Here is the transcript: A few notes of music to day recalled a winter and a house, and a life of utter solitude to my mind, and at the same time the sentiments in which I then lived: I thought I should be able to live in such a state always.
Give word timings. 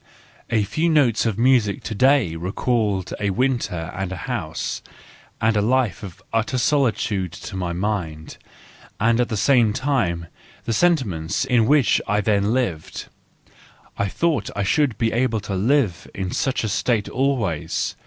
A 0.49 0.63
few 0.63 0.89
notes 0.89 1.27
of 1.27 1.37
music 1.37 1.83
to 1.83 1.93
day 1.93 2.35
recalled 2.35 3.13
a 3.19 3.29
winter 3.29 3.91
and 3.93 4.11
a 4.11 4.15
house, 4.25 4.81
and 5.39 5.55
a 5.55 5.61
life 5.61 6.01
of 6.01 6.23
utter 6.33 6.57
solitude 6.57 7.31
to 7.33 7.55
my 7.55 7.71
mind, 7.71 8.39
and 8.99 9.21
at 9.21 9.29
the 9.29 9.37
same 9.37 9.73
time 9.73 10.25
the 10.65 10.73
sentiments 10.73 11.45
in 11.45 11.67
which 11.67 12.01
I 12.07 12.19
then 12.19 12.51
lived: 12.51 13.09
I 13.95 14.07
thought 14.07 14.49
I 14.55 14.63
should 14.63 14.97
be 14.97 15.11
able 15.11 15.39
to 15.41 15.53
live 15.55 16.09
in 16.15 16.31
such 16.31 16.63
a 16.63 16.69
state 16.69 17.07
always. 17.07 17.95